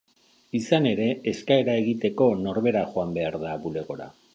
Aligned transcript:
Izan 0.59 0.87
ere, 0.93 1.05
eskaera 1.33 1.77
egiteko 1.85 2.31
norbera 2.49 2.87
joan 2.97 3.17
behar 3.21 3.43
da 3.49 3.59
bulegora. 3.69 4.15